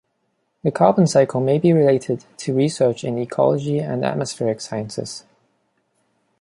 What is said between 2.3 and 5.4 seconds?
to research in ecology and atmospheric sciences.